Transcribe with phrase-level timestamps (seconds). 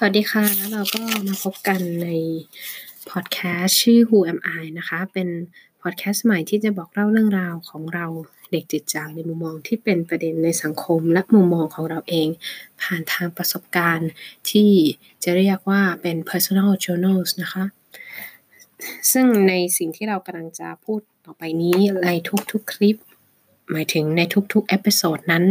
[0.00, 2.08] สวัสดีค่ะ แล้วเราก็มาพบกันใน
[3.10, 5.28] พอดแคสต์ชื่อ Who Am I นะคะ เป็น
[5.82, 8.06] พอดแคสต์ใหม่ที่จะบอกเล่าเรื่องราวของเรา
[8.52, 12.28] เด็กจิตจางในมุมมองที่เป็นประเด็นในสังคมและมุมมองของเราเอง
[12.82, 14.10] ผ่านทางประสบการณ์
[14.50, 14.70] ที่
[15.24, 17.64] จะเรียกว่าเป็น personal journals นะคะ
[19.12, 22.10] ซึ่งในสิ่งที่เรากำลังจะพูดต่อไปนี้ใน
[22.52, 22.96] ทุกๆคลิป
[23.70, 24.20] หมายถึงใน
[24.52, 25.44] ทุกๆ episode นั้น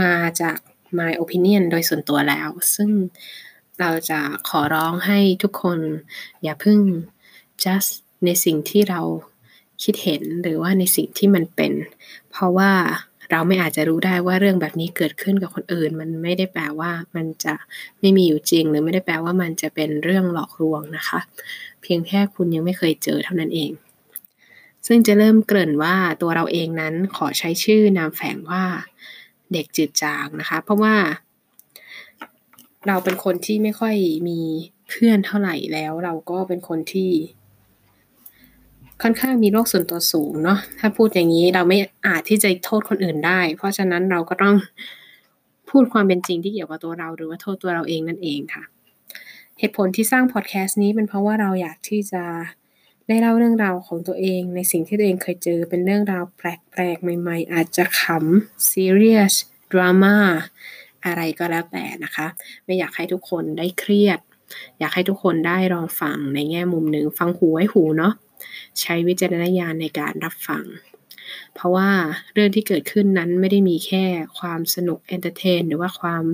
[0.00, 0.58] มาจาก
[0.98, 2.90] my opinion โดยส่วนตัวแล้ว ซึ่ง
[3.80, 5.78] เราจะขอร้องให้ทุกคน
[6.42, 6.78] อย่าเพิ่ง
[7.64, 7.92] just
[8.24, 9.00] ในสิ่งที่เรา
[9.82, 11.72] คิดเห็นหรือว่าในสิ่งที่มันเป็น
[12.30, 12.72] เพราะว่า
[13.30, 17.54] เราไม่อาจจะรู้ได้ว่าเรื่องแบบนี้เกิดขึ้นกับคนอื่น มันไม่ได้แปลว่ามันจะ
[18.00, 21.20] ไม่มีอยู่จริง หรือไม่ได้แปลว่ามันจะเป็นเรื่องหลอกลวงนะคะ
[21.82, 23.70] เพียงแค่คุณยังไม่เคยเจอเท่านั้นเอง
[24.86, 28.64] ซึ่งจะเริ่มเกริ่นว่าตัวเราเองนั้นขอใช้ชื่อนามแฝงว่า
[29.52, 30.94] เด็กจืดจางนะคะ เพราะว่า
[32.88, 33.94] เราเป็นคนที่ไม่ค่อย
[34.28, 34.40] มี
[34.88, 37.10] เพื่อนเท่าไหร่แล้ว เราก็เป็นคนที่
[39.02, 44.56] ค่อนข้างมีโรคส่วนตัวสูงเนาะถ้าพูดอย่างนี้เราไม่อาจที่จะโทษคนอื่นได้ เพราะฉะนั้นเราก็ต้อง
[45.70, 48.64] พูดความเป็นจริงที่เกี่ยวกับตัวเราหรือว่าโทษตัวเราเองนั่นเองค่ะ
[49.58, 52.22] เหตุผลที่สร้างพอดแคสต์นี้เป็นเพราะว่าเราอยากที่จะ
[53.08, 59.34] ได้เล่าเรื่องราวของตัวเอง ในสิ่งที่ตัวเองเคยเจอเป็นเรื่องราวแปลกๆ ใหม่ ๆ อาจจะขำซีเรียส
[59.72, 60.16] ดราม่า
[61.06, 62.26] อะไรก็แล้วแต่นะคะ
[62.64, 64.20] ไม่อยากให้ทุกคนได้เครียด
[64.78, 68.12] อยากให้ทุกคนได้ลองฟังในแง่มุมหนึ่งฟังหูไว้หูเนาะ
[68.80, 70.64] ใช้วิจารณญาณในการรับฟัง
[71.54, 71.90] เพราะว่า
[72.34, 74.04] เรื่องที่เกิดขึ้นนั้นไม่ได้มีแค่
[74.38, 76.24] ความสนุก entertain หรือว่าความ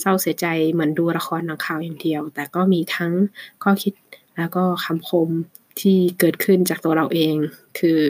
[0.00, 3.12] เศร้าเสียใจเหมือนดูละครหนังข่าวอย่างเดียว แต่ก็มีทั้ง
[3.62, 3.94] ข้อคิด
[4.36, 5.28] แล้วก็คำคม
[5.80, 7.36] ที่เกิดขึ้นจากตัวเราเอง
[7.78, 8.00] คือ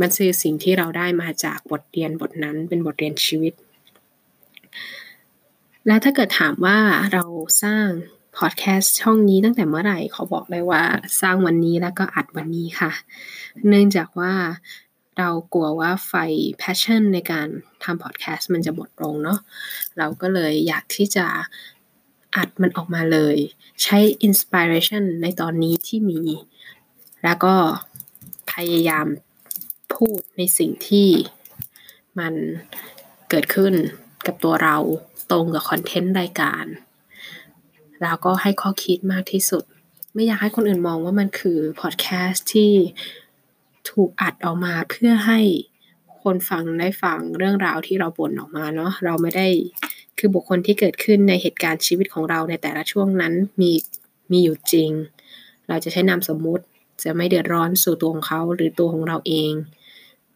[0.00, 3.54] มันคือสิ่งที่เราได้มาจากบทเรียนบทนั้นเป็นบทเรียนชีวิต
[5.86, 6.78] แล้วถ้าเกิดถามว่า
[7.12, 7.24] เรา
[7.62, 7.86] สร้าง
[8.38, 10.82] พอดแคสต์ช่องนี้ตั้งแต่เมื่อไหร่ขอบอกเลยว่า
[11.20, 12.92] สร้างวันนี้แล้วก็อัดวันนี้ค่ะ
[13.68, 14.32] เนื่องจากว่า
[15.18, 16.12] เรากลัวว่าไฟ
[16.60, 17.48] passion ในการ
[17.84, 19.38] ทำพอดแคสต์มันจะหมดลงเนาะ
[19.98, 21.26] เราก็เลยอยากที่จะ
[22.36, 23.36] อัดมันออกมาเลย
[23.82, 26.20] ใช้ inspiration ในตอนนี้ที่มี
[27.24, 27.54] แล้วก็
[28.52, 29.06] พยายาม
[29.94, 31.08] พูดในสิ่งที่
[32.18, 32.34] มัน
[33.30, 33.72] เกิดขึ้น
[34.26, 34.76] กับตัวเรา
[35.30, 36.64] ตรงกับคอนเทนต์รายการ
[38.02, 39.64] แล้วก็ให้ข้อคิดมากที่สุด
[40.14, 42.72] ไม่อยากให้คนอื่นมองว่ามันคือพอดแคสต์ที่
[43.90, 45.40] ถูกอัดออกมาเพื่อให้
[46.22, 49.48] คนฟังได้ฟังเรื่องราวที่เราบ่นออกมาเนาะเราไม่ได้
[50.18, 53.72] คือบุคคลที่เกิดขึ้นในเหตุการณ์ชีวิตของเราในแต่ละช่วงนั้นมี
[54.30, 54.90] มีอยู่จริง
[55.68, 56.64] เราจะใช้นามสมมุติ
[57.02, 59.52] จะไม่เดือดร้อนสู่ตัวของเขาหรือตัวของเราเอง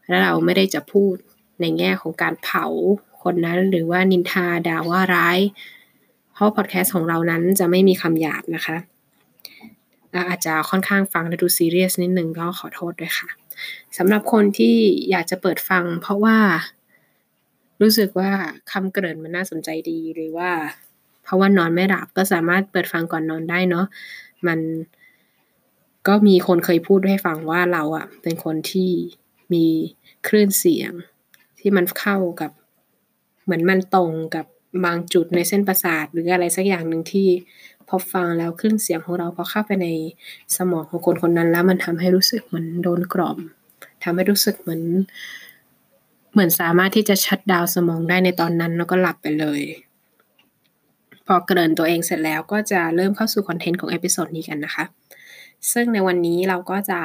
[0.08, 1.14] และเราไม่ได้จะพูด
[1.60, 2.66] ในแง่ของการเผา
[3.22, 5.38] คนนั้น หรือว่านินทาด่าว่าร้าย
[6.32, 8.76] เพราะพอดแคสต์ของเรานั้นจะไม่มีคำหยาบนะคะ
[10.12, 13.28] และอาจจะค่อนข้างฟังและดูซีเรียสนิดนึงก็ขอโทษด้วยค่ะ
[13.98, 14.76] สำหรับคนที่
[15.10, 16.38] อยากจะเปิดฟัง เพราะว่า
[17.80, 18.30] รู้สึกว่า
[18.72, 20.50] คำเกริ่นมันน่าสนใจดีหรือว่า
[21.24, 23.86] เพราะว่านอนไม่หลับก็สามารถเปิดฟังก่อนนอนได้เนาะ
[24.46, 24.60] มัน
[26.08, 28.90] ก็มีคนเคยพูดให้ฟังว่าเราอะเป็นคนที่
[29.52, 29.64] มี
[30.26, 30.92] คลื่นเสียง
[31.58, 32.50] ที่มันเข้ากับ
[33.48, 34.46] เหมือนมันตรงกับ
[34.84, 37.28] บางจุดในเส้นประสาท หรืออะไรสักอย่างหนึ่งที่
[37.88, 39.88] พอฟังแล้วคลื่นเสียงของเราพอเข้าไปใน
[40.56, 43.38] สมองของคนคนนั้นแล้วมันทำให้รู้สึกเหมือนโดนกล่อม
[44.04, 44.82] ทำให้รู้สึกเหมือน
[46.32, 49.60] เหมือนสามารถที่จะ shut down สมองได้ในตอนนั้นแล้วก็หลับไปเลย
[51.26, 54.84] พอเกริ่นตัวเองเสร็จแล้วก็จะเริ่มเข้าสู่ content ของ episode นี้กันนะคะ
[55.72, 57.00] ซึ่งในวันนี้เราก็จะ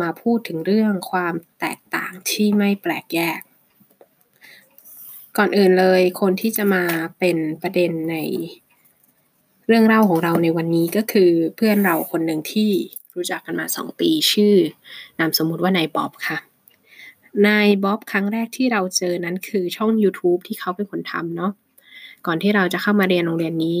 [0.00, 3.40] มาพูดถึงเรื่องความแตกต่างที่ไม่แปลกแยก
[5.42, 6.84] ก่อนอื่นเลยคนที่จะมา
[7.18, 8.16] เป็นประเด็นใน
[9.66, 12.70] เรื่องเล่าของเราในวันนี้ก็คือเพื่อนเราคนหนึ่งที่
[13.14, 14.54] รู้จักกันมาสองปีชื่อ
[15.18, 16.38] นามสมมุติว่านายบ๊อบค่ะ
[17.46, 21.52] นายบ๊อบครั้งแรกที่เราเจอนั้นคือช่อง YouTube ที่เขาเป็นคนทำเนาะ
[22.26, 23.80] ก่อนที่เราจะเข้ามาเรียนโรงเรียนนี้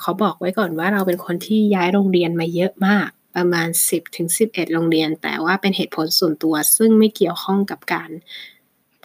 [0.00, 8.10] เขาบอกไว้ก่อนว่าเราเป็นคนที่ย้ายโรงเรียนมาเยอะมากประมาณ 10ถึง11 โรงเรียน แต่ว่าเป็นเหตุผลส่วนตัวซึ่งไม่เกี่ยวข้องกับการ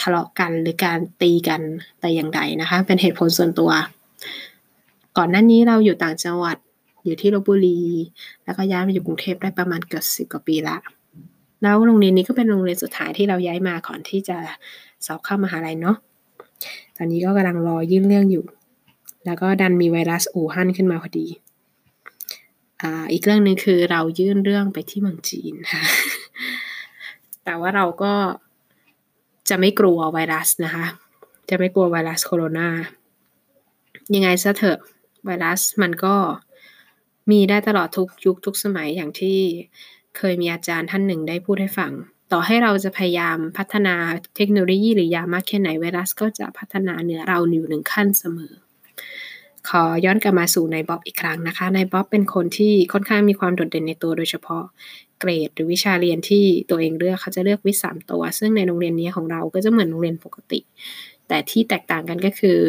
[0.02, 1.62] ทะเลาะกันหรือการตีกัน
[2.00, 3.72] แต่อย่างใดนะคะ เป็นเหตุผลส่วนตัว
[5.18, 6.58] ก่อนหน้านี้เราอยู่ต่างจังหวัด
[7.06, 7.80] อยู่ที่ลบบุรี
[8.46, 10.78] แล้วก็ย้ายมาอยู่กรุงเทพได้ประมาณเกือบสิบกว่าปีละ
[11.62, 14.38] แล้วโรงเรียนนี้ก็เป็นโรงเรียนสุดท้ายที่เราย้ายมาก่อนที่จะ
[15.06, 15.98] สอบเข้ามหาลัยเนาะ
[16.98, 18.46] ตอนนี้ก็กำลังรอยื่นเรื่องอยู่
[19.26, 21.28] แล้วก็ดันมีไวรัสอู่ฮั่นขึ้นมาพอดี
[22.82, 25.82] อ่าอีกเรื่องหนึ่งคือเรายื่นเรื่องไปที่เมืองจีนค่ะ
[27.44, 28.14] แต่ว่าเราก็
[29.50, 30.86] จะไม่กลัวไวรัสนะคะ
[31.50, 32.70] จะไม่กลัวไวรัสโคโรนา
[34.14, 34.80] ยังไงซะเถอะ
[35.26, 36.16] ไวรัสมันก็
[37.32, 39.38] มีได้ตลอดทุกยุคทุกสมัยอย่างที่
[40.18, 41.92] เคยมีอาจารย์ท่านหนึ่งได้พูดให้ฟัง
[42.32, 43.96] ต่อให้เราจะพยายามพัฒนา
[44.36, 48.54] เทคโนโลยีหรือยามากแค่ไหนไวรัสก็จะพัฒนาเหนือเราอยู่หนึ่งขั้นเสมอ
[49.70, 54.64] ขอย้อนกลับมาสู่ในบ๊อบอีกครั้งนะคะในบ๊อบเป็นคนที่ค่อนข้างมีความโดดเด่นในตัวโดยเฉพาะ
[55.20, 60.60] เกรดหรือวิชาเรียนที่ตัวเองเลือกเขาจะเลือกวิชาสามตัว ซึ่งในโรงเรียนนี้ของเราก็จะเหมือนโรงเรียนปกติ
[61.28, 62.60] แต่ที่แตกต่างกันก็คือ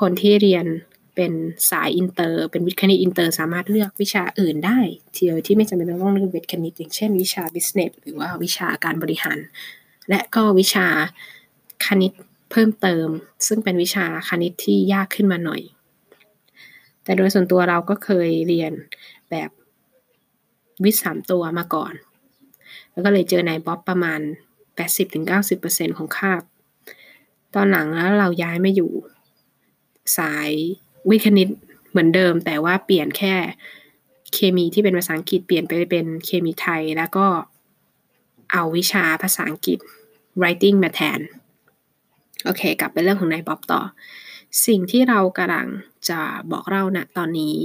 [0.00, 0.66] คนที่เรียน
[1.14, 1.32] เป็น
[1.70, 4.78] สายอินเตอร์ เป็นวิทย์คณิตอินเตอร์สามารถเลือกวิชาอื่นได้
[5.14, 9.38] ที่ที่ไม่จำเป็นต้องเลือกวิทย์คณิตอย่างเช่น วิชา business หรือว่าวิชาการบริหาร
[10.08, 10.86] และก็วิชา
[11.86, 12.12] คณิต
[12.50, 13.08] เพิ่มเติม
[13.46, 15.62] ซึ่งเป็นวิชาคณิตที่ยากขึ้นมาหน่อย
[17.04, 18.72] แต่โดยส่วนตัวเราก็เคยเรียน
[19.30, 19.50] แบบ
[20.84, 21.94] วิสามตัวมาก่อน
[22.90, 24.20] แล้วก็เลยเจอนายบ๊อบประมาณ
[25.08, 26.42] 80-90%ของคาบ
[27.54, 28.92] ตอนหลังแล้วเราย้ายมาอยู่
[30.18, 30.50] สาย
[31.10, 31.48] วิคณิต
[31.90, 33.34] เหมือนเดิม แต่ว่าเปลี่ยนแค่
[34.32, 37.26] เคมีที่เป็นภาษาอังกฤษเปลี่ยนไปเป็นเคมีไทย แล้วก็
[38.52, 39.78] เอาวิชาภาษาอังกฤษ
[40.40, 41.20] writing มาแทน
[42.44, 43.80] โอเค กลับไปเรื่องของนายบ๊อบต่อ
[44.66, 45.68] สิ่งที่เรากำลัง
[46.08, 46.20] จะ
[46.50, 47.56] บอกเล่านะตอนนี้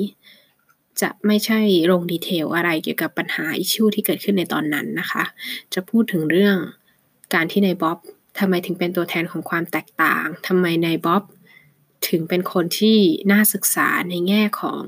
[1.01, 1.59] จะไม่ใช่
[1.91, 5.23] ลงดีเทลอะไรเกี่ยวกับปัญหาอิชชูที่เกิดขึ้นในตอนนั้นนะคะ
[5.73, 6.57] จะพูดถึงเรื่อง
[7.33, 7.97] การที่นายบ๊อบ
[8.39, 11.23] ทำไมถึงเป็นตัวแทนของความแตกต่างทำไมนายบ๊อบ
[12.09, 12.97] ถึงเป็นคนที่
[13.31, 14.83] น่าศึกษาในแง่ของ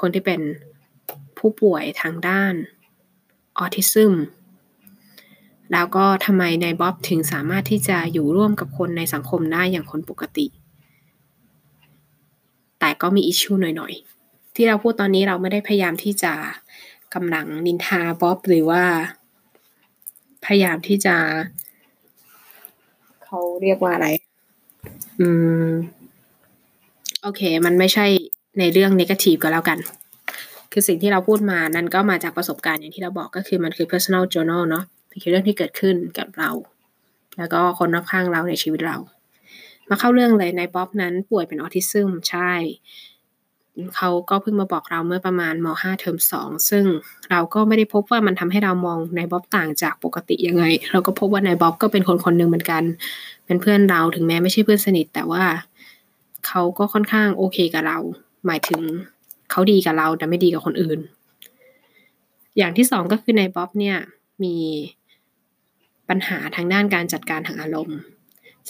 [0.00, 0.40] คนที่เป็น
[1.38, 2.54] ผู้ป่วยทางด้าน
[3.58, 4.14] ออทิซึม
[5.72, 10.46] แล้วก็ทำไมนายบ๊อบถึงสามารถที่จะอยู่ร่วมกับคนในสังคมได้อย่างคนปกติ
[12.84, 16.32] แต่ก็มีอิชชูหน่อยๆ ที่เราพูดตอนนี้เราไม่ได้พยายามที่จะ
[17.14, 18.82] กำลังนินทาบ๊อบหรือว่า
[20.44, 21.16] พยายามที่จะ
[23.24, 24.08] เขาเรียกว่าอะไร
[25.20, 25.28] อื
[25.66, 25.70] ม
[27.22, 28.06] โอเค มันไม่ใช่
[28.58, 29.78] ในเรื่องนกาทีฟก็แล้วกัน
[30.72, 34.84] คือสิ่งที่เราพูดมานั้นก็มาจากประสบการณ์อย่างที่เราบอกก็คือมันคือ personal journal เนาะ
[35.22, 36.50] คือเรื่องที่เกิดขึ้นกับเรา
[37.38, 38.96] แล้วก็คนรอบข้างเราในชีวิตเรา
[39.90, 42.52] มาเข้าเรื่องเลยในบ๊อบนั้นป่วยเป็นออทิซึมใช่
[43.96, 46.84] เขาก็เพิ่งมาบอกเราเมื่อประมาณม .5 เทอม2 ซึ่ง
[47.30, 52.82] เราก็ไม่ได้พบว่ามันทำให้เรามองนายบ๊อบต่างจากปกติยังไง เราก็พบว่านายบ๊อบก็เป็นคนคนหนึ่งเหมือนกัน
[53.46, 55.44] เป็นเพื่อนเราถึงแม้ไม่ใช่เพื่อนสนิท แต่ว่า
[56.46, 57.98] เขาก็ค่อนข้างโอเคกับเรา
[58.46, 58.80] หมายถึง
[59.50, 60.98] เขาดีกับเราแต่ไม่ดีกับคนอื่น
[62.58, 63.96] อย่างที่สองก็คือนายบ๊อบเนี่ย
[64.42, 64.56] มี
[66.08, 67.98] ปัญหาทางด้านการจัดการทางอารมณ์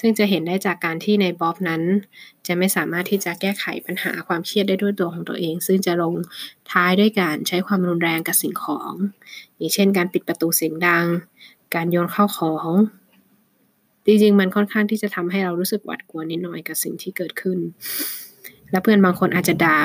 [0.00, 1.82] ซึ่งจะเห็นได้จากการที่ในบ๊อบนั้น
[2.46, 6.14] จะไม่สามารถที่จะแก้ไขปัญหาความเครียดได้ด้วยตัวของตัวเอง ซึ่งจะลง
[6.70, 8.92] ท้ายด้วยการใช้ความรุนแรงกับสิ่งของ
[9.56, 11.06] อย่างเช่น การปิดประตูเสียงดัง
[11.74, 12.70] การโยนเข้าของ
[14.06, 17.58] จริงๆมันค่อนข้างที่จะทำให้เรารู้สึกหวาดกลัวนิดหน่อยกับสิ่งที่เกิดขึ้น
[18.70, 19.78] และเพื่อนบางคนอาจจะด่า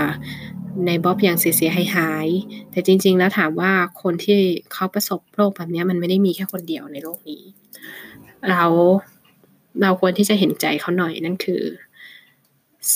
[0.85, 2.27] ในบ๊อบอย่างเสียหายหาย
[2.71, 3.71] แต่จริง ๆ แล้วถามว่า
[4.01, 4.39] คนที่
[4.73, 7.43] เขาประสบโรคแบบนี้มันไม่ได้มีแค่คนเดียวในโลกนี้
[8.49, 8.63] เรา
[9.81, 11.63] เราควรที่จะเห็นใจเขาหน่อยนั่นคือ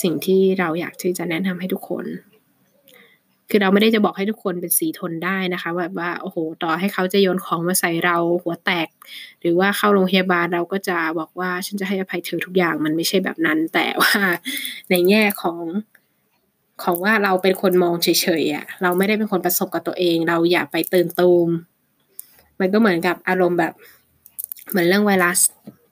[0.00, 2.04] สิ่งที่เราอยากที่จะแนะนำให้ทุกคน
[3.50, 8.88] คือเราไม่ได้จะบอกให้ทุกคนเป็นสีทนได้นะคะแบบว่าโอ้โหต่อให้เขาจะโยนของมาใส่เราหัวแตก
[9.40, 14.14] หรือว่าเข้าโรงพยาบาลเราก็จะบอกว่าฉันจะให้อภัยเธอทุกอย่างมันไม่ใช่แบบนั้น แต่ว่า
[14.90, 15.58] ในแง่ของ
[16.82, 18.08] ของว่าเราเป็นคนมองเฉ
[18.42, 21.48] ยๆอะ่ะ เราไม่ได้เป็นคนประสบกับตัวเอง เราอย่าไปตื่นตูม
[22.60, 23.72] มันก็เหมือนกับอารมณ์แบบ
[24.70, 25.38] เหมือนเรื่องไวรัส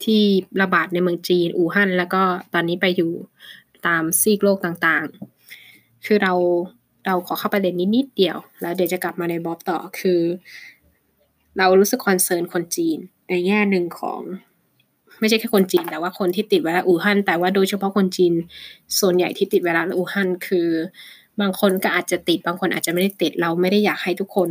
[0.05, 0.23] ที่
[0.63, 2.23] ระบาดในเมืองจีนอู่ฮั่น แล้วก็
[2.55, 3.13] ตอนนี้ไปอยู่
[3.87, 6.35] ตามซีกโลกต่างๆ คือเรา
[7.07, 10.21] เราขอเข้าประเด็นนี้นิดเดียว แล้วเดี๋ยวจะกลับมาในบ๊อบต่อคือ
[11.59, 12.99] เรารู้สึกคอนเซิร์นคนจีน
[13.31, 14.21] ในแง่หนึ่งของ
[15.21, 18.33] ไม่ใช่แค่คนจีน แต่ว่าคนที่ติดไวรัสอู่ฮั่นแต่ว่าโดยเฉพาะคนจีน
[19.01, 20.69] ส่วนใหญ่ที่ติดไวรัสอู่ฮั่นคือ
[21.41, 24.51] บางคนก็อาจจะติดบางคนอาจจะไม่ได้ติดเราไม่ได้อยากให้ทุกคน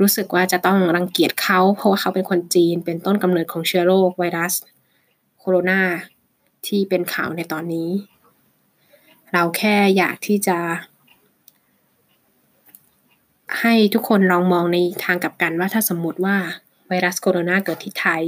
[0.00, 4.52] รู้สึกว่าจะต้องรังเกียจเขาเพราะว่าเขาเป็นคนจีน เป็นต้นกำเนิดของเชื้อโรคไวรัส
[5.38, 5.80] โคโรนา
[6.66, 7.90] ที่เป็นข่าวในตอนนี้
[9.32, 10.58] เราแค่อยากที่จะ
[13.60, 16.36] ให้ทุกคนลองมองในทางกลับกันว่าถ้าสมมติว่า
[16.88, 18.24] ไวรัสโคโรนาเกิดที่ไทย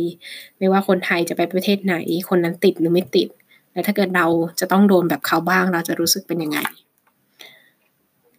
[0.59, 1.95] ไม่ว่าคนไทยจะไปประเทศไหน
[2.29, 3.29] คนนั้นติดหรือไม่ติด
[3.73, 4.27] แล้วถ้าเกิดเรา
[4.61, 6.59] จะต้องโดนแบบเขาบ้าง เราจะรู้สึกเป็นยังไง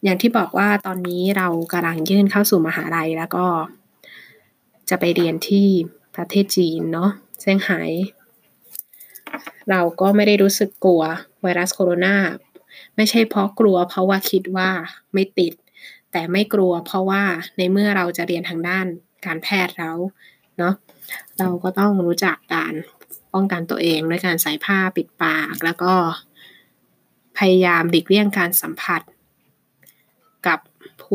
[0.04, 3.46] อย่างที่บอกว่าตอนนี้เรากำลังยื่นเข้าสู่มหาลัยแล้วก็
[4.90, 5.68] จะไปเรียนที่
[6.16, 7.82] ประเทศจีนเนาะเซี่ยงไฮ้
[9.70, 11.04] เราก็ไม่ได้รู้สึกกลัว
[11.42, 12.16] ไวรัสโคโรนา
[12.96, 14.70] ไม่ใช่เพราะกลัว เพราะว่าคิดว่า
[15.14, 15.54] ไม่ติด
[16.12, 17.24] แต่ไม่กลัว เพราะว่า
[17.58, 18.86] ในเมื่อเราจะเรียนทางด้าน
[19.26, 19.98] การแพทย์แล้ว
[20.58, 20.74] เนาะ
[21.40, 22.74] เราก็ต้องรู้จักการ
[23.34, 25.94] ป้องกันตัวเองด้วยการใส่ผ้าปิดปาก แล้วก็
[27.38, 29.02] พยายามหลีกเลี่ยงการสัมผัส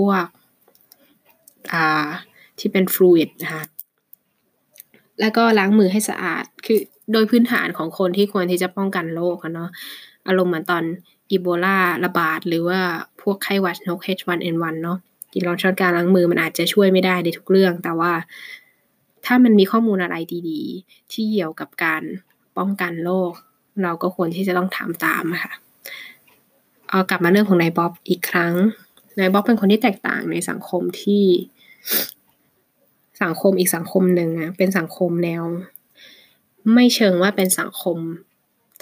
[0.06, 0.26] วก
[2.58, 3.64] ที่เป็นฟลูอิดนะคะ
[5.20, 6.78] แล้วก็ล้างมือให้สะอาด คือ
[7.12, 9.70] โดยพื้นฐานของคนที่ควรที่จะป้องกันโรคเนาะ
[10.26, 10.82] อารมณ์เหมือนตอน
[11.30, 12.80] อีโบลาระบาด หรือว่า
[13.22, 14.98] พวกไข้หวัดนก H1N1 เนาะ
[15.32, 18.12] กินรองช้อนการล้างมือมันอาจจะช่วยไม่ได้ในทุกเรื่อง แต่ว่า
[19.26, 20.16] ถ้ามันมีข้อมูลอะไร
[20.48, 22.02] ดีๆ ที่เกี่ยวกับการ
[22.58, 23.32] ป้องกันโรค
[23.82, 25.52] เราก็ควรที่จะต้องทำตามค่ะ
[26.90, 28.52] เอากลับมาเรื่องของนายบ๊อบอีกครั้ง
[29.18, 31.24] นายบ๊อบเป็นคนที่แตกต่างในสังคมที่
[33.22, 35.44] สังคมอีกสังคมหนึ่งอะเป็นสังคมแนว
[36.74, 37.96] ไม่เชิงว่าเป็นสังคม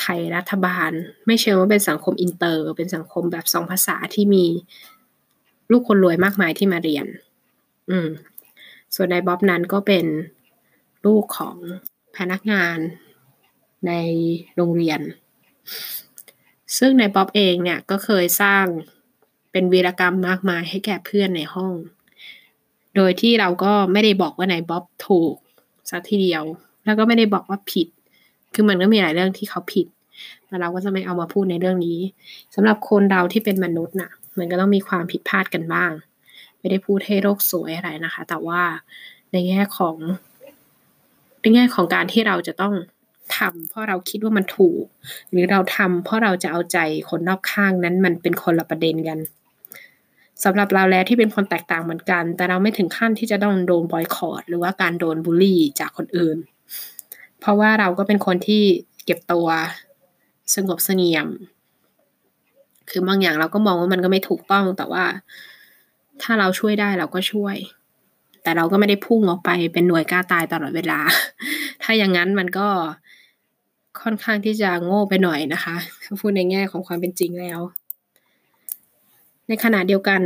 [0.00, 0.90] ไทยรัฐบาล
[1.26, 4.44] ไม่เชิงว่าเป็นสังคมอินเตอร์ เป็นสังคมแบบสองภาษาที่มี
[5.70, 7.06] ลูกคนรวยมากมายที่มาเรียน
[7.90, 8.08] อืม
[8.94, 10.06] ส่วนนายบ๊อบนั้นก็เป็น
[11.06, 11.56] ลูกของ
[12.16, 12.78] พนักงาน
[13.86, 13.92] ใน
[14.56, 15.00] โรงเรียน
[16.78, 18.66] ซึ่งนายบ๊อบเองเนี่ยก็เคยสร้าง
[19.58, 21.72] เป็นวีรกรรมมากมายให้แก่เพื่อนในห้อง
[22.96, 25.34] โดยที่เราก็ไม่ได้บอกว่านายบ๊อบถูก
[25.90, 26.44] สักทีเดียว
[26.84, 27.88] แล้วก็ไม่ได้บอกว่าผิด
[28.54, 29.86] คือมันก็มีหลายเรื่องที่เขาผิด
[30.46, 31.98] แต่เราก็จะไม่เอามาพูดในเรื่องนี้
[32.54, 35.90] สำหรับคนเราที่เป็นมนุษย์น่ะ มันก็ต้องมีความผิดพลาดกันบ้าง
[36.58, 38.62] ไม่ได้พูดให้โรคสวยอะไรนะคะ แต่ว่า
[39.32, 39.96] ในแง่ของ
[41.40, 42.74] ในแง่ของการที่เราจะต้อง
[43.36, 44.84] ทำเพราะเราคิดว่ามันถูก
[45.30, 46.78] หรือเราทำเพราะเราจะเอาใจ
[47.10, 49.18] คนรอบข้างนั้นมันเป็นคนละประเด็นกัน
[50.44, 56.38] สำหรับเราแล้วที่เป็นคนแตกต่างเหมือนกัน แต่เราไม่ถึงขั้นที่จะต้องโดนบอยคอรดหรือว่าการโดนบูลลี่จากคนอื่น
[57.40, 58.62] เพราะว่าเราก็เป็นคนที่
[59.04, 59.48] เก็บตัว
[60.54, 61.28] สงบเสงี่ยม
[62.90, 65.04] คือบางอย่างเราก็มองว่ามันก็ไม่ถูกต้องแต่ว่า
[66.22, 67.56] ถ้าเราช่วยได้เราก็ช่วย
[68.42, 71.00] แต่เราก็ไม่ได้พุ่งออกไปเป็นหน่วยกล้าตายตลอดเวลา
[71.82, 72.68] ถ้าอย่างนั้นมันก็
[74.02, 77.60] ค่อนข้างที่จะโง่ไปหน่อยนะคะ ถ้าพูดในแง่ของความเป็นจริงแล้ว
[79.48, 80.20] ในขณะเดียวกัน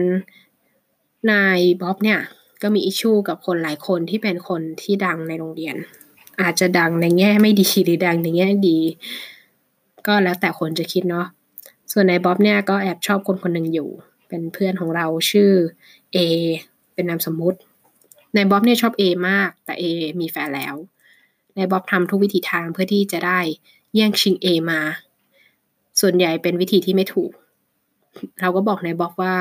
[1.30, 2.20] นายบ๊อบเนี่ย
[2.62, 5.76] ก็มีอิชชูกับคนหลายคนที่เป็นคนที่ดังในโรงเรียน
[6.40, 8.78] อาจจะดังในแง่ไม่ดีหรือดังในแง่ดี
[10.06, 11.26] ก็แล้วแต่คนจะคิดเนาะ
[11.92, 13.88] ส่วนนายบ๊อบเนี่ยก็แอบชอบคนคนหนึ่งอยู่
[14.28, 15.50] เป็นเพื่อนของเราชื่อ
[16.12, 16.18] เอ
[16.94, 17.58] เป็นนามสมมุติ
[18.36, 19.84] นายบ๊อบเนี่ยชอบเอมาก แต่เอ
[20.20, 20.74] มีแฟนแล้ว
[21.56, 23.40] นายบ๊อบทำทุกวิธีทางเพื่อที่จะได้
[23.94, 24.80] แย่งชิงเอมา
[26.00, 27.30] ส่วนใหญ่เป็นวิธีที่ไม่ถูก
[28.40, 29.34] เราก็บอกนายบ๊อบว่า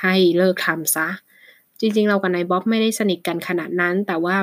[0.00, 1.08] ให้เลิกทำซะ
[1.80, 4.36] จริง ๆ เรากับนายบ๊อบไม่ได้สนิทกันขนาดนั้น แต่ว่า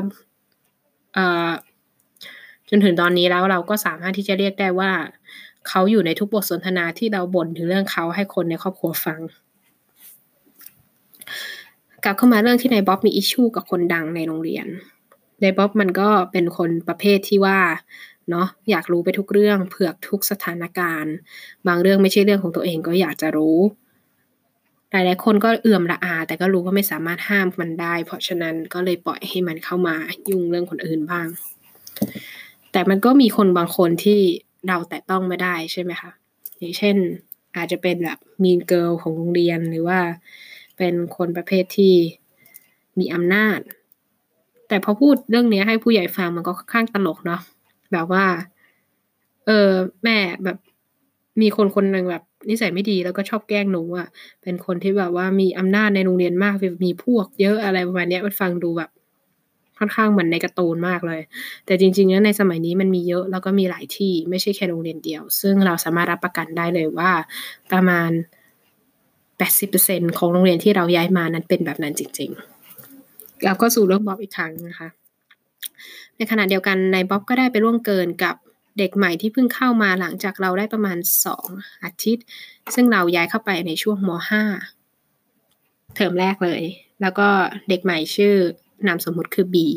[2.69, 4.91] จนถึงตอนนี้แล้วเราก็สามารถที่จะเรียกได้ว่า
[5.67, 9.19] เขาอยู่ในทุกบทสนทนาที่เราบ่นถึงเรื่องเขาให้คนในครอบครัวฟัง
[12.03, 14.67] กลับเข้ามาเรื่องที่นายบ๊อบมีอิชชูกับคนดังในโรงเรียน
[15.41, 17.57] นายบ๊อบมันก็เป็นคนประเภทที่ว่า
[18.29, 21.13] เนาะอยากรู้ไปทุกเรื่องเผือกทุกสถานการณ์
[21.67, 23.59] บางเรื่องไม่ใช่เรื่องของตัวเองก็อยากจะรู้
[24.91, 29.95] หลายๆคนก็เอื่อมละอา แต่ก็รู้ว่าไม่สามารถห้ามมันได้ เพราะฉะนั้นก็เลยปล่อยให้มันเข้ามา
[30.29, 31.27] ยุ่งเรื่องคนอื่นบ้าง
[32.71, 34.19] แต่มันก็มีคนบางคนที่
[34.67, 36.11] เราแตะต้องไม่ได้ใช่ไหมคะ
[36.59, 36.95] อย่างเช่น
[37.55, 39.99] อาจจะเป็นแบบมีนเกิลของโรงเรียนหรือว่า
[40.77, 41.95] เป็นคนประเภทที่
[42.99, 43.59] มีอำนาจ
[44.67, 47.41] แต่พอพูดเรื่องนี้ให้ผู้ใหญ่ฟังมันก็ค่อนข้างตลกเนาะ
[47.93, 48.25] แบบว่า
[49.45, 49.71] เออ
[50.03, 50.57] แม่แบบ
[51.41, 54.07] มีคนคนหนึ่งแบบนิสัยไม่ดีแล้วก็ชอบแกล้งหนูอะ่ะ
[54.41, 56.53] เป็นคนที่แบบว่ามีอำนาจในโรงเรียนมาก
[56.85, 58.89] มีพวกเยอะอะไรประมาณนี้มันฟังดูแบบ
[59.79, 61.21] ค่อนข้างเหมือนในการ์ตูนมากเลย
[61.65, 67.11] แต่จริงๆแล้วในสมัยนี้มันมีเยอะแล้วก็มีหลายที่ไม่ใช่แค่โรงเรียนเดียว ซึ่งเราสามารถรับประกันได้เลยว่า
[67.71, 68.09] ประมาณ
[69.39, 74.89] 80%ของโรงเรียนที่เราย้ายมานั้นเป็นแบบนั้นจริงๆแล้วก็สู่เรื่องบ๊อบอีกครั้งนะคะ
[76.17, 78.35] ในขณะเดียวกันนายบ๊อบก็ได้ไปร่วมเกินกับ
[78.79, 80.97] เด็กใหม่ที่เพิ่งเข้ามาหลังจากเราได้ประมาณ
[81.41, 82.25] 2 อาทิตย์
[82.75, 84.09] ซึ่งเราย้ายเข้าไปในช่วงม
[84.99, 86.61] .5 เทอมแรกเลย
[87.01, 87.27] แล้วก็
[87.69, 88.35] เด็กใหม่ชื่อ
[88.87, 89.67] นามสมมุติคือบี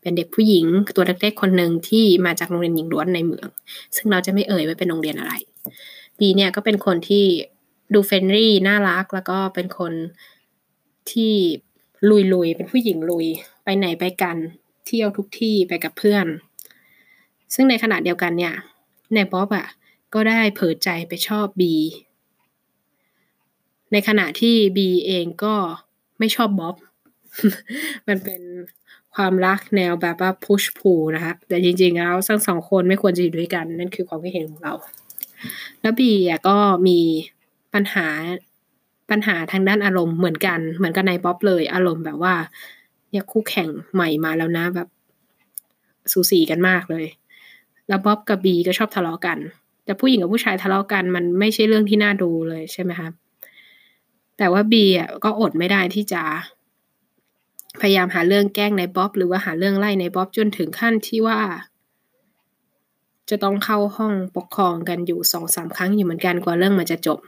[0.00, 3.48] เป็นเด็กผู้หญิงตัวเล็กๆคนหนึ่งที่มาจากโรงเรียนหญิงล้วนในเมือง
[3.96, 5.32] ซึ่งเราจะไม่เอ่ยว่าเป็นโรงเรียนอะไร
[6.18, 7.24] บีเนี่ยก็เป็นคนที่
[7.94, 9.92] ดูเฟรนรี่น่ารัก แล้วก็เป็นคน
[11.10, 11.34] ที่
[12.32, 13.26] ลุยๆเป็นผู้หญิงลุย
[13.64, 14.36] ไปไหนไปกัน
[14.90, 16.26] เที่ยวทุกที่ไปกับเพื่อน
[17.54, 18.54] ซึ่งในขณะเดียวกันเนี่ย
[19.14, 19.66] ในบ๊อบอะ
[20.14, 21.74] ก็ได้เผยใจไปชอบบี
[23.92, 25.54] ในขณะที่บีเองก็
[26.18, 26.76] ไม่ชอบบ๊อบ
[28.08, 28.42] มันเป็น
[29.14, 34.74] ความรักแนวแบบว่า push pull นะคะแต่จริงๆแล้วทั้งสองคนไม่ควรจะอยู่ด้วยกัน นั่นคือความคิดเห็นของเรา
[35.80, 36.56] แล้วบีอะก็
[36.86, 36.98] มี
[37.74, 38.06] ปัญหา
[39.10, 42.34] ปัญหาทางด้านอารมณ์เหมือนกัน เหมือนกับนในบ๊อบเลย อารมณ์แบบว่า
[43.10, 44.88] เนี่ยคู่แข่งใหม่มาแล้วนะแบบ
[46.12, 47.06] สูสีกันมากเลย
[47.88, 49.38] แล้วบ๊อบกับบีก็ชอบทะเลาะกัน
[49.84, 53.08] แต่แต่ผู้หญิงกับผู้ชายทะเลาะกันมันไม่ใช่เรื่องที่น่าดูเลยใช่ไหมคะ
[54.38, 56.22] แต่ว่าบีอะก็อดไม่ได้ที่จะ
[57.80, 61.38] พยายามหาเรื่องแกล้งในบ๊อบหรือว่าหาเรื่องไล่ในบ๊อบจนถึงขั้นที่ว่า
[63.30, 67.18] จะต้องเข้าห้องปกครองกันอยู่สองสามครั้งอยู่เหมือนกันกว่าเรื่องมันจะจบ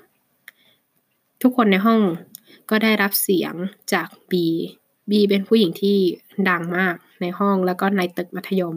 [1.42, 2.00] ทุกคนในห้อง
[2.70, 3.54] ก็ได้รับเสียง
[3.92, 4.46] จากบี
[5.10, 5.96] บีเป็นผู้หญิงที่
[6.48, 8.76] ดังมากในห้องแล้วก็ในตึกมัธยม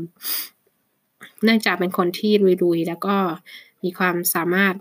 [1.44, 2.32] เนื่องจากเป็นคนที่
[2.64, 3.16] รุยๆ แล้วก็
[3.84, 4.76] มีความสามารถ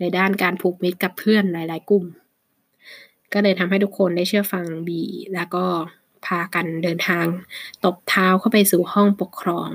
[0.00, 2.04] ในด้านการผูกมิตรกับเพื่อนหลาย ๆ กลุ่ม
[3.32, 5.02] ก็เลยทำให้ทุกคนได้เชื่อฟังบี
[5.34, 5.64] แล้วก็
[6.26, 7.26] พากันเดินทาง
[7.84, 9.68] ตบเท้าเข้าไปสู่ห้องปกครอง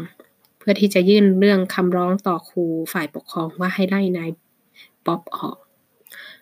[0.60, 4.30] เพื่อที่จะยื่นเรื่องคำร้องต่อครูฝ่ายปกครองว่าให้ไล่นาย
[5.06, 5.58] ป๊อบออก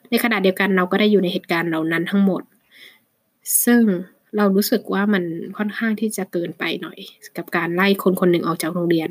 [0.09, 2.41] ในขณะเดียวกันเราก็ได้อยู่ในเหตุการณ์เหล่านั้นทั้งหมด
[3.65, 3.81] ซึ่ง
[4.37, 5.23] เรารู้สึกว่ามัน
[5.57, 6.99] ค่อนข้างที่จะเกินไปหน่อย
[7.37, 9.09] กับการไล่คนคนหนึ่งออกจากโรงเรียน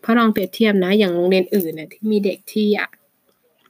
[0.00, 2.68] เพราะลองเปรียบเทียบนะอย่างโรงเรียนอื่นเนี่ยที่มีเด็กที่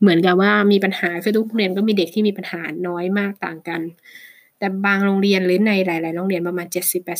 [0.01, 3.81] เหมือนกับว่ามีปัญหาคือทุกโรงเรียนก็มีเด็กที่มีปัญหาน้อยมากต่างกัน
[4.59, 6.67] แต่บางโรงเรียนหรือในหลาย ๆ โรงเรียนประมาณ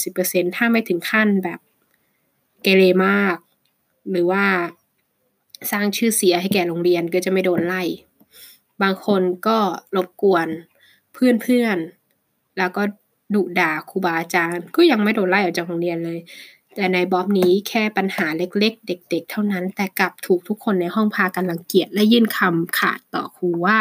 [0.03, 1.59] 70-80%ถ้าไม่ถึงขั้นแบบ
[2.63, 3.37] เกเรมาก
[4.11, 4.45] หรือว่า
[5.71, 7.83] สร้างชื่อเสียให้แก่โรงเรียนก็จะไม่โดนไล่
[8.83, 9.59] บางคนก็
[9.97, 10.49] รบกวน
[11.13, 12.83] เพื่อนๆ แล้วก็
[13.35, 16.19] ดุด่าครูบาอาจารย์ ก็ยังไม่โดนไล่ออกจากโรงเรียนเลย
[16.75, 23.79] แต่ในบ๊อบนี้แค่ปัญหาเล็กๆ เด็ก ๆ เท่านั้น แต่กลับถูกทุกคนในห้องพากันรังเกียจและยื่นคำขาดต่อครูว่า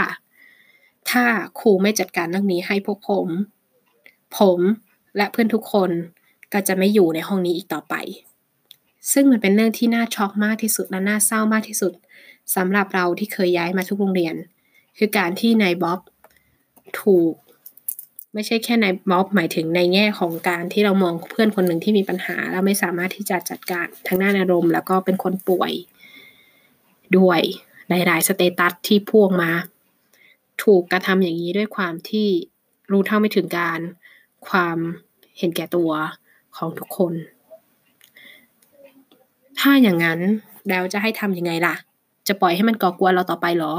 [1.10, 1.25] ถ้า
[1.60, 3.27] ครูไม่จัดการเรื่องนี้ให้พวกผม
[4.38, 4.60] ผม
[5.18, 5.89] และเพื่อนทุกคน
[6.54, 7.96] ก็จะไม่อยู่ในห้องนี้อีกต่อไป
[9.12, 11.94] ซึ่งมันเป็นเรื่องที่น่าช็อกมากที่สุดและน่าเศร้ามากที่สุด
[12.56, 14.36] สำหรับเราที่เคยย้ายมาทุกโรงเรียน
[14.98, 16.00] คือการที่นายบ๊อบ
[17.01, 17.34] ถูก
[18.38, 25.72] ไม่ใช่แค่ในม็อบหมายถึงในแง่ของการที่เรามองเพื่อนคนหนึ่งที่มีปัญหา แล้วไม่สามารถที่จะจัดการทางด้านอารมณ์ แล้วก็เป็นคนป่วย
[27.17, 27.41] ด้วย
[27.89, 29.51] หลายๆสเตตัสที่พ่วงมา
[30.64, 32.27] ถูกกระทำอย่างนี้ด้วยความที่
[32.92, 33.79] รู้เท่าไม่ถึงการ
[34.48, 34.77] ความ
[35.38, 35.92] เห็นแก่ตัว
[36.57, 37.14] ของทุกคน
[39.59, 40.20] ถ้าอย่างนั้น
[40.70, 41.75] แล้วจะให้ทำยังไงล่ะ
[42.27, 43.74] จะปล่อยให้มันก่อกวนเราต่อไปหรอ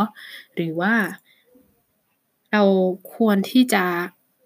[0.55, 0.93] หรือว่า
[2.53, 2.63] เรา
[3.15, 3.85] ควรที่จะ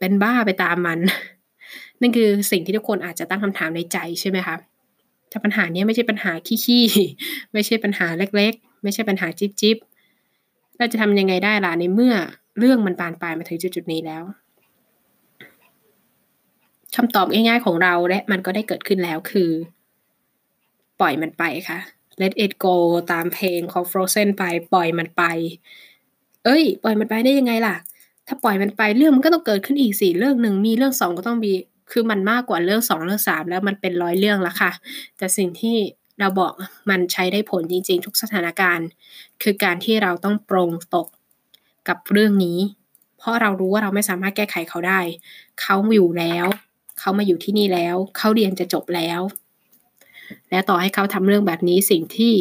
[0.03, 0.99] เป็นบ้าไปตามมัน
[2.01, 4.57] นั่นคือสิ่งที่ทุกคนอาจจะตั้งคำถามในใจใช่ไหมคะ
[5.29, 6.33] แต่ปัญหานี้ไม่ใช่ปัญหา
[6.65, 12.15] ขี้ๆไม่ใช่ปัญหาเล็ก ๆ ไม่ใช่ปัญหาจิ๊บๆเราจะทำยังไงได้ล่ะในเมื่อ
[12.59, 14.23] เรื่องมันปานปลายมาถึงจุดๆนี้แล้ว
[16.97, 19.51] คำตอบง่ายๆของเราและมันก็ได้เกิดขึ้นแล้วคือ
[21.01, 21.79] ปล่อยมันไปค่ะ
[22.23, 22.77] let it go
[23.13, 25.23] ตามเพลงของ Frozen ไปปล่อยมันไป
[26.45, 27.77] เอ้ย ปล่อยมันไปได้ยังไงล่ะ
[28.27, 31.53] ถ้าปล่อยมันไปเรื่องมันก็ต้องเกิดขึ้นอีกสี่เรื่องหนึ่งมีเรื่องสองก็ต้องมี
[31.93, 34.71] คือมันมากกว่าเรื่องสองเรื่องสามแล้วมันเป็นร้อยเรื่องแล้วค่ะ
[35.19, 35.77] แต่สิ่งที่
[36.21, 36.53] เราบอก
[36.91, 38.87] มันใช้ได้ผลจริงๆ ทุกสถานการณ์
[39.43, 41.09] คือการที่เราต้องปรงตก
[41.89, 42.59] กับเรื่องนี้
[43.19, 45.01] เพราะเรารู้ว่าเราไม่สามารถแก้ไขเขาได้
[45.61, 46.47] เขาอยู่แล้ว
[46.99, 49.21] เขามาอยู่ที่นี่แล้ว เขาเรียนจะจบแล้ว
[50.51, 52.35] และต่อให้เขาทำเรื่องแบบนี้สิ่งที่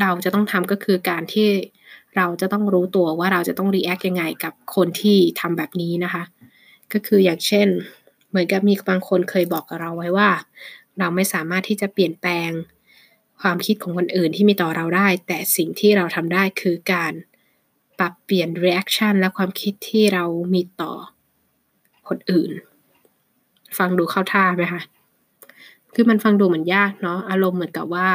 [0.00, 1.48] เราจะต้องทำก็คือการที่
[2.16, 6.22] เราจะต้องรู้ตัวว่าเราจะต้องรีแอคยังไงกับคนที่ทำแบบนี้นะคะ
[6.92, 7.68] ก็คืออย่างเช่น
[8.28, 10.30] เหมือนกับมีบางคนเคยบอกกับเราไว้ว่า
[10.98, 12.50] เราไม่สามารถที่จะเปลี่ยนแปลง
[13.40, 17.12] ความคิดของคนอื่นที่มีต่อเราได้ แต่สิ่งที่เราทำได้คือการ
[17.98, 20.92] ปรับเปลี่ยน reaction และความคิดที่เรามีต่อ
[22.08, 22.50] คนอื่น
[23.78, 24.82] ฟังดูเข้าท่าไหมคะ
[25.94, 28.08] คือมันฟังดูเหมือนยากเนาะ อารมณ์เหมือนกับว่า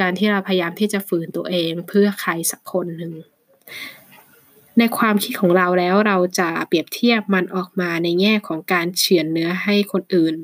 [0.00, 3.12] การที่เราพยายามที่จะฝืนตัวเองเพื่อใครสักคนหนึ่ง
[4.78, 10.34] ในความคิดของเราแล้วเราจะเปรียบเทียบมันออกมาในแง่ของการเฉือนเนื้อให้คนอื่น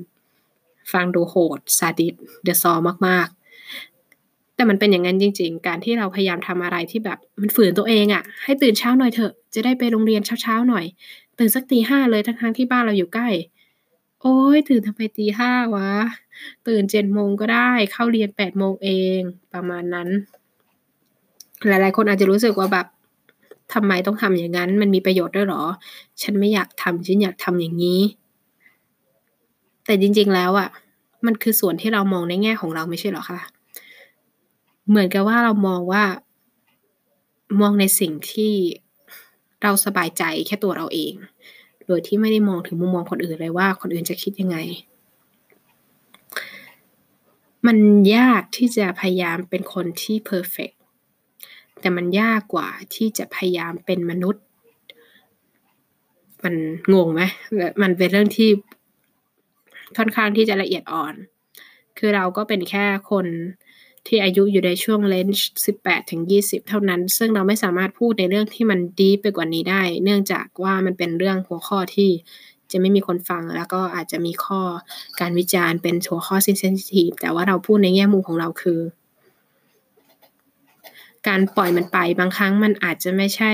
[0.93, 2.73] ฟังดูโหดซาดิสเดอะซอ
[3.07, 10.85] มากๆ แต่มันเป็นอย่างนั้นจริง ๆ การที่เราพยายามทำอะไรที่แบบมันฝืนตัวเองอะ่ะ ให้ตื่นเช้าหน่อยเถอะ จะได้ไปโรงเรียนเช้าๆหน่อย
[11.39, 13.29] ตื่นสักตีห้าเลยทั้งๆที่บ้านเราอยู่ใกล้
[14.23, 15.91] โอ้ยตื่นทำไมตีห้าวะ
[16.67, 19.21] ตื่นเจ็ดโมงก็ได้ เข้าเรียนแปดโมงเอง
[19.53, 20.09] ประมาณนั้น
[21.67, 22.87] หลายๆ คนอาจจะรู้สึกว่าแบบ
[23.75, 25.63] ทำไมต้องทำอย่างนั้น มันมีประโยชน์ด้วยหรอ
[26.23, 28.01] ฉันไม่อยากทำฉันอยากทำอย่างนี้
[29.85, 30.69] แต่จริง ๆ แล้วอะ่ะ
[31.27, 33.41] มันคือส่วนที่เรามองในแง่ของเราไม่ใช่หรอคะ
[34.89, 36.05] เหมือนกับว่าเรามองว่า
[37.61, 38.55] มองในสิ่งที่
[39.63, 41.15] เราสบายใจแค่ตัวเราเอง
[41.89, 44.57] โดยที่ไม่ได้มองถึงมุมมองคนอื่นเลยว่าคนอื่นจะคิดยังไง
[47.67, 47.79] มัน
[48.17, 50.71] ยากที่จะพยายามเป็นคนที่เพอร์เฟก
[51.81, 54.45] แต่มันยากกว่าที่จะพยายามเป็นมนุษย์
[56.45, 56.55] มัน
[56.95, 57.23] งงไหม
[57.83, 58.51] มันเป็นเรื่องที่
[59.97, 61.15] ค่อนข้างที่จะละเอียดอ่อน
[61.99, 63.27] คือเราก็เป็นแค่คน
[64.09, 72.11] ที่อายุอยู่ในช่วงเลนจ์18ถึง20 เท่านั้น ซึ่งเราไม่สามารถพูดในเรื่องที่มันดีไปกว่านี้ได้ เนื่องจากว่ามันเป็นเรื่องหัวข้อที่
[72.73, 74.61] จะไม่มีคนฟัง แล้วก็อาจจะมีข้อ
[75.21, 78.81] การวิจารณ์เป็นหัวข้อซิเซนซิทีฟแต่ว่าเราพูดในแง่มุมของเราคือ
[81.29, 83.53] การปล่อยมันไปบางครั้งมันอาจจะไม่ใช่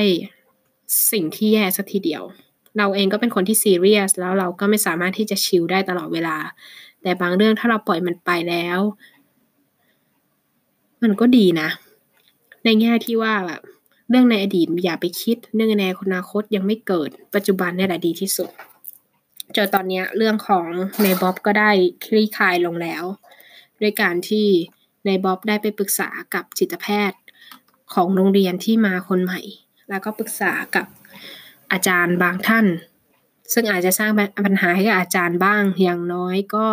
[1.12, 2.22] สิ่งที่แย่สักทีเดียว
[2.78, 6.36] เราเองก็เป็นคนที่ซีเรียสแล้วเราก็ไม่สามารถที่จะชิลได้ตลอดเวลา
[7.02, 8.78] แต่บางเรื่องถ้าเราปล่อยมันไปแล้ว
[11.04, 11.68] มันก็ดีนะ
[12.64, 13.60] ในแง่ที่ว่าแบบ
[14.10, 18.50] เรื่องในอดีตอย่าไปคิด เรื่องในอนาคตยังไม่เกิด ปัจจุบันนี่แหละดีที่สุด
[19.56, 20.66] จอตอนนี้เรื่องของ
[21.02, 21.70] ในบ๊อบก็ได้
[22.04, 23.04] คลี่คลายลงแล้ว
[23.80, 24.46] ด้วยการที่
[25.06, 27.20] ในบ๊อบได้ไปปรึกษากับจิตแพทย์
[27.94, 29.40] ของโรงเรียนที่มาคนใหม่
[29.88, 30.86] แล้วก็ปรึกษากับ
[31.72, 32.66] อาจารย์บางท่าน
[33.52, 34.10] ซึ่งอาจจะสร้าง
[34.46, 36.68] ปัญหาให้กับอาจารย์บ้างอย่างน้อยก็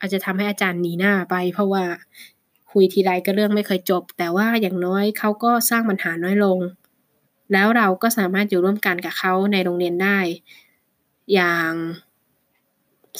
[0.00, 1.84] อาจจะทำให้อาจารย์หนีหน้าไป เพราะว่า
[2.74, 6.58] คุยทีไรก็เรื่องไม่เคยจบ แต่ว่าอย่างน้อยเขาก็สร้างปัญหาน้อยลง
[7.52, 10.18] แล้วเราก็สามารถอยู่ร่วมกันกับเขาในโรงเรียนได้
[11.34, 11.72] อย่าง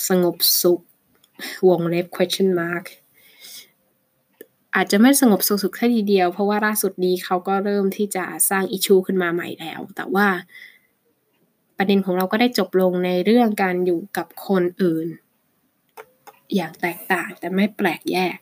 [0.08, 0.80] สงบสุข
[1.68, 2.84] วงเล็บ question mark
[4.74, 10.26] อาจจะไม่สงบสุขสุดแค่ทีเดียว เพราะว่าล่าสุดนี้เขาก็เริ่มที่จะสร้างอิชูขึ้นมาใหม่แล้ว แต่ว่า
[11.78, 15.06] ประเด็นของเราก็ได้จบลงในเรื่องการอยู่กับคนอื่น
[16.54, 18.38] อย่างแตกต่างแต่ไม่แปลกแยก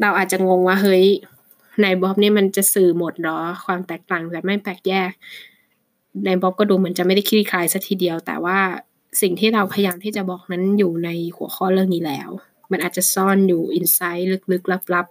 [0.00, 1.04] เราอาจจะงงว่าเฮ้ย
[1.82, 5.12] ในบ๊อบนี่มันจะสื่อหมดหรอ ความแตกต่างแต่ไม่แปลกแยก
[6.24, 8.58] ในบ๊อบก็ดูเหมือนจะไม่ได้คลี่คลายสัทีเดียว แต่ว่า
[9.20, 12.30] สิ่งที่เราพยายามที่จะบอกนั้นอยู่ในหัวข้อเรื่องนี้แล้ว
[12.70, 15.06] มันอาจจะซ่อนอยู่อินไซต์ลึกๆลับ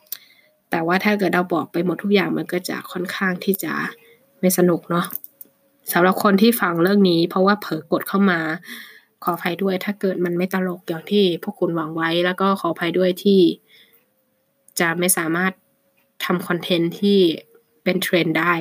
[0.00, 3.72] ๆ แต่ว่าถ้าเกิดเราบอกไปหมดทุกอย่างมันก็จะค่อนข้างที่จะ
[4.40, 5.06] ไม่สนุกเนาะ
[5.92, 8.40] สำหรับคนที่ฟังเรื่องนี้ เพราะว่าเผลอกดเข้ามา
[9.24, 13.40] ขออภัยด้วย ถ้าเกิดมันไม่ตลกอย่างที่พวกคุณหวังไว้ แล้วก็ขออภัยด้วยที่
[14.80, 15.52] จะไม่สามารถ
[16.24, 17.18] ทำคอนเทนต์ที่
[17.84, 18.52] เป็นเทรนด์ได้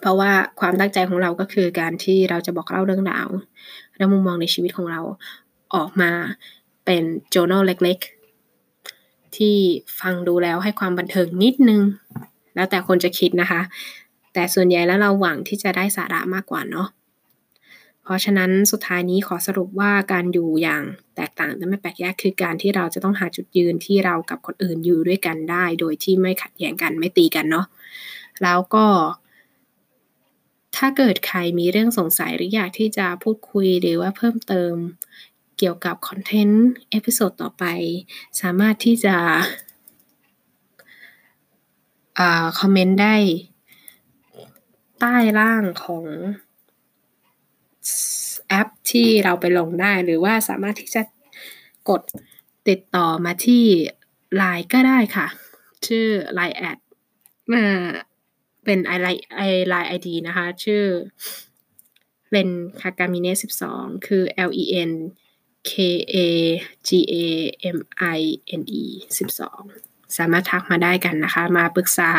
[0.00, 3.28] เพราะว่าความตั้งใจของเราก็คือการที่เราจะบอกเล่าเรื่องราว
[3.96, 5.00] และมุมมองในชีวิตของเรา
[5.74, 6.10] ออกมา
[6.84, 7.02] เป็น
[7.34, 9.56] journal เล็กๆ ที่
[10.00, 11.82] ฟังดูแล้วให้ความบันเทิงนิดนึง
[12.54, 13.60] แล้วแต่คนจะคิดนะคะ
[14.32, 16.88] แต่ส่วนใหญ่แล้วเราหวังที่จะได้สาระมากกว่าเนาะ
[18.04, 20.82] เพราะฉะนั้นสุดท้ายนี้ขอสรุปว่าการอยู่อย่าง
[21.16, 27.66] แตกต่างแต่ไม่แปลกแยกคือการที่เราจะต้องหาจุดยืนที่เรากับคนอื่นอยู่ด้วยกันได้ โดยที่ไม่ขัดแย้งกันไม่ตีกันเนาะ
[28.42, 28.86] แล้วก็
[30.76, 34.74] ถ้าเกิดใครมีเรื่องสงสัยหรืออยากที่จะพูดคุยหรือว่าเพิ่มเติม
[35.58, 37.64] เกี่ยวกับ content episode ต่อไป
[38.40, 39.16] สามารถที่จะ
[42.60, 43.16] comment ได้
[45.00, 46.04] ใต้ล่างของ
[48.48, 51.02] แอปที่เราไปลงได้ หรือว่าสามารถที่จะ
[51.88, 52.02] กด
[52.68, 53.64] ติดต่อมาที่
[54.40, 55.26] Line ก็ได้ค่ะ
[55.86, 56.06] ชื่อ
[56.38, 56.78] Line แอด
[58.64, 60.84] เป็นไอไลน์ไอไลน์ไอดีนะคะ ชื่อ
[62.30, 62.48] เป็น
[62.80, 64.92] คากามิเน่สิบสองคือ L E N
[65.70, 65.72] K
[66.14, 66.16] A
[66.86, 67.16] G A
[67.76, 67.78] M
[68.18, 68.20] I
[68.60, 68.84] N E
[69.16, 69.62] 12สอง
[70.18, 72.10] สามารถทักมาได้กันนะคะ มาปรึกษา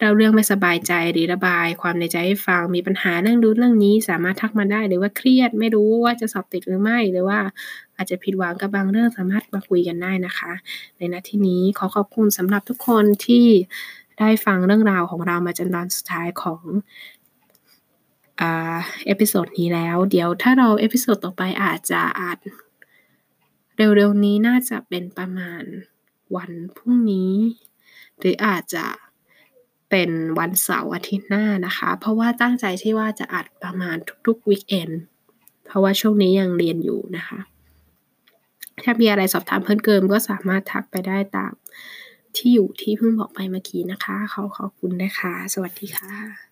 [0.00, 7.38] เราเรื่องไม่สบายใจหรือระบาย ความในใจให้ฟังมีปัญหาเรื่องรู้เรื่องนี้ สามารถทักมาได้หรือว่าเครียดไม่รู้ว่าจะสอบติดหรือไม่หรือว่า
[7.96, 10.52] อาจจะผิดหวังกับบางเรื่องสามารถมาคุยกันได้นะคะ
[10.98, 13.46] ในนาทีนี้ขอขอบคุณสำหรับทุกคนที่
[14.18, 16.62] ได้ฟังเรื่องราวของเรามาจนตอนสุดท้ายของ
[19.06, 22.38] episode นี้แล้ว เดี๋ยวถ้าเรา episode ต่อไปอาจจะอาจ
[23.76, 25.62] เร็วๆนี้น่าจะเป็นประมาณ
[26.36, 27.34] วันพรุ่งนี้
[28.18, 28.86] หรืออาจจะ
[29.90, 34.90] เป็นวันเสาร์อาทิตย์หน้านะคะ เพราะว่าตั้งใจที่ว่าจะอัดประมาณทุกๆ weekend
[35.66, 37.40] เพราะว่าช่วงนี้ยังเรียนอยู่นะคะ
[38.84, 41.52] ถ้ามีอะไรสอบถามเพิ่มเติมก็สามารถทักไปได้ตาม
[42.36, 46.51] ที่อยู่ที่เพิ่งบอกไปเมื่อกี้นะคะ ขอขอบคุณนะคะ สวัสดีค่ะ